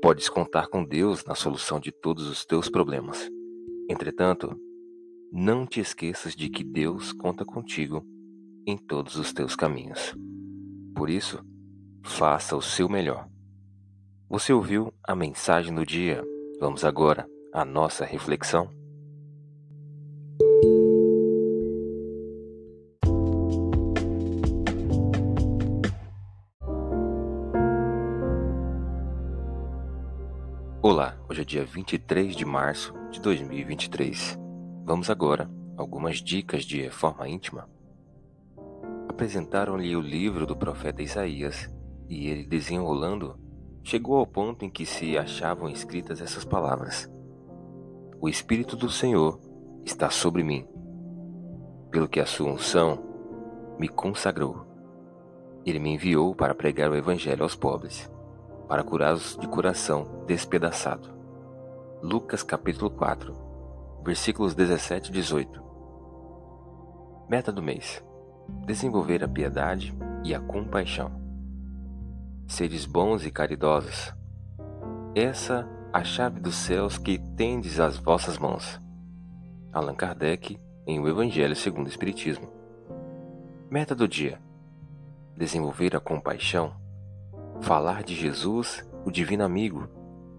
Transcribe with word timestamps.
Podes 0.00 0.28
contar 0.28 0.68
com 0.68 0.84
Deus 0.84 1.24
na 1.24 1.34
solução 1.34 1.80
de 1.80 1.90
todos 1.90 2.28
os 2.28 2.44
teus 2.44 2.68
problemas. 2.68 3.28
Entretanto, 3.90 4.56
não 5.32 5.66
te 5.66 5.80
esqueças 5.80 6.36
de 6.36 6.48
que 6.48 6.62
Deus 6.62 7.12
conta 7.12 7.44
contigo 7.44 8.06
em 8.64 8.78
todos 8.78 9.16
os 9.16 9.32
teus 9.32 9.56
caminhos. 9.56 10.14
Por 10.94 11.10
isso, 11.10 11.44
faça 12.04 12.56
o 12.56 12.62
seu 12.62 12.88
melhor. 12.88 13.28
Você 14.28 14.52
ouviu 14.52 14.92
a 15.02 15.16
mensagem 15.16 15.74
do 15.74 15.84
dia? 15.84 16.24
Vamos 16.60 16.84
agora 16.84 17.26
à 17.52 17.64
nossa 17.64 18.04
reflexão. 18.04 18.77
Olá, 30.80 31.18
hoje 31.28 31.42
é 31.42 31.44
dia 31.44 31.64
23 31.64 32.36
de 32.36 32.44
março 32.44 32.94
de 33.10 33.20
2023. 33.20 34.38
Vamos 34.84 35.10
agora 35.10 35.50
algumas 35.76 36.18
dicas 36.18 36.64
de 36.64 36.80
reforma 36.80 37.28
íntima. 37.28 37.68
Apresentaram-lhe 39.08 39.96
o 39.96 40.00
livro 40.00 40.46
do 40.46 40.54
profeta 40.54 41.02
Isaías 41.02 41.68
e 42.08 42.28
ele, 42.28 42.46
desenrolando, 42.46 43.36
chegou 43.82 44.18
ao 44.18 44.26
ponto 44.26 44.64
em 44.64 44.70
que 44.70 44.86
se 44.86 45.18
achavam 45.18 45.68
escritas 45.68 46.20
essas 46.20 46.44
palavras: 46.44 47.10
O 48.20 48.28
Espírito 48.28 48.76
do 48.76 48.88
Senhor 48.88 49.40
está 49.84 50.10
sobre 50.10 50.44
mim, 50.44 50.64
pelo 51.90 52.08
que 52.08 52.20
a 52.20 52.26
sua 52.26 52.52
unção 52.52 53.02
me 53.80 53.88
consagrou. 53.88 54.64
Ele 55.66 55.80
me 55.80 55.90
enviou 55.90 56.36
para 56.36 56.54
pregar 56.54 56.88
o 56.88 56.94
Evangelho 56.94 57.42
aos 57.42 57.56
pobres 57.56 58.08
para 58.68 58.84
curá-los 58.84 59.36
de 59.40 59.48
coração 59.48 60.24
despedaçado. 60.26 61.08
Lucas 62.02 62.42
capítulo 62.42 62.90
4, 62.90 63.34
versículos 64.04 64.54
17 64.54 65.08
e 65.08 65.12
18. 65.12 65.64
Meta 67.28 67.50
do 67.50 67.62
mês: 67.62 68.04
desenvolver 68.66 69.24
a 69.24 69.28
piedade 69.28 69.96
e 70.22 70.34
a 70.34 70.40
compaixão. 70.40 71.10
Seres 72.46 72.84
bons 72.84 73.24
e 73.24 73.30
caridosos. 73.30 74.14
Essa 75.14 75.66
a 75.92 76.04
chave 76.04 76.38
dos 76.38 76.54
céus 76.54 76.98
que 76.98 77.18
tendes 77.36 77.80
às 77.80 77.96
vossas 77.96 78.38
mãos. 78.38 78.80
Allan 79.72 79.94
Kardec 79.94 80.60
em 80.86 81.00
O 81.00 81.08
Evangelho 81.08 81.56
segundo 81.56 81.86
o 81.86 81.90
Espiritismo. 81.90 82.52
Meta 83.70 83.94
do 83.94 84.06
dia: 84.06 84.38
desenvolver 85.36 85.96
a 85.96 86.00
compaixão 86.00 86.74
falar 87.60 88.02
de 88.02 88.14
Jesus, 88.14 88.86
o 89.04 89.10
Divino 89.10 89.44
Amigo, 89.44 89.88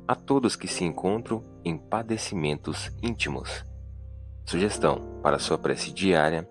a 0.08 0.16
todos 0.16 0.56
que 0.56 0.67
se 0.67 0.84
encontram 0.84 1.44
em 1.64 1.78
padecimentos 1.78 2.92
íntimos. 3.02 3.66
Sugestão 4.45 5.20
para 5.22 5.40
sua 5.40 5.58
prece 5.58 5.92
diária: 5.92 6.50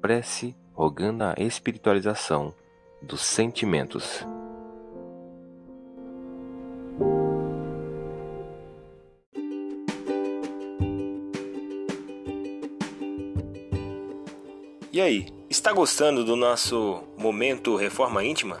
prece 0.00 0.54
rogando 0.72 1.24
a 1.24 1.34
espiritualização 1.38 2.52
dos 3.00 3.22
sentimentos. 3.22 4.26
E 14.92 15.00
aí, 15.00 15.26
está 15.50 15.72
gostando 15.72 16.24
do 16.24 16.36
nosso 16.36 17.02
momento 17.18 17.74
Reforma 17.74 18.24
Íntima? 18.24 18.60